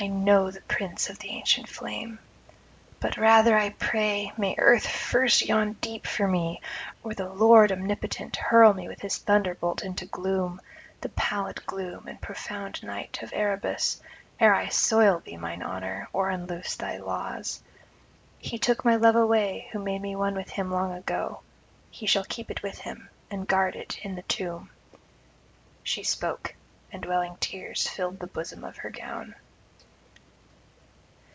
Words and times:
I 0.00 0.06
know 0.06 0.48
the 0.52 0.60
prints 0.60 1.10
of 1.10 1.18
the 1.18 1.30
ancient 1.30 1.68
flame. 1.68 2.20
But 3.00 3.16
rather, 3.16 3.58
I 3.58 3.70
pray, 3.70 4.30
may 4.38 4.54
earth 4.56 4.86
first 4.86 5.44
yawn 5.44 5.72
deep 5.80 6.06
for 6.06 6.28
me, 6.28 6.60
or 7.02 7.14
the 7.14 7.28
Lord 7.28 7.72
omnipotent 7.72 8.36
hurl 8.36 8.72
me 8.74 8.86
with 8.86 9.00
his 9.00 9.16
thunderbolt 9.18 9.82
into 9.82 10.06
gloom, 10.06 10.60
the 11.00 11.08
pallid 11.08 11.66
gloom 11.66 12.06
and 12.06 12.20
profound 12.22 12.80
night 12.84 13.20
of 13.24 13.32
Erebus, 13.32 14.00
ere 14.38 14.54
I 14.54 14.68
soil 14.68 15.18
thee, 15.26 15.36
mine 15.36 15.64
honour, 15.64 16.08
or 16.12 16.30
unloose 16.30 16.76
thy 16.76 16.98
laws. 16.98 17.60
He 18.38 18.56
took 18.56 18.84
my 18.84 18.94
love 18.94 19.16
away 19.16 19.66
who 19.72 19.80
made 19.80 20.00
me 20.00 20.14
one 20.14 20.36
with 20.36 20.50
him 20.50 20.70
long 20.70 20.92
ago; 20.92 21.40
he 21.90 22.06
shall 22.06 22.22
keep 22.22 22.52
it 22.52 22.62
with 22.62 22.78
him, 22.78 23.08
and 23.32 23.48
guard 23.48 23.74
it 23.74 23.98
in 24.04 24.14
the 24.14 24.22
tomb.' 24.22 24.70
She 25.82 26.04
spoke, 26.04 26.54
and 26.92 27.04
welling 27.04 27.34
tears 27.40 27.88
filled 27.88 28.20
the 28.20 28.28
bosom 28.28 28.62
of 28.62 28.76
her 28.76 28.90
gown. 28.90 29.34